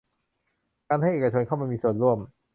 [0.87, 2.19] การให้เอกชนเข้ามามีส่วนร่วม